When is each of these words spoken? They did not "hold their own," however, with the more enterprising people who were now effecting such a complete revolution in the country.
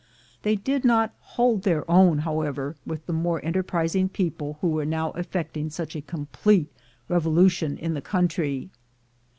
They 0.41 0.55
did 0.55 0.83
not 0.83 1.13
"hold 1.19 1.61
their 1.61 1.87
own," 1.87 2.17
however, 2.17 2.75
with 2.87 3.05
the 3.05 3.13
more 3.13 3.39
enterprising 3.45 4.09
people 4.09 4.57
who 4.59 4.69
were 4.69 4.83
now 4.83 5.11
effecting 5.11 5.69
such 5.69 5.95
a 5.95 6.01
complete 6.01 6.71
revolution 7.07 7.77
in 7.77 7.93
the 7.93 8.01
country. 8.01 8.71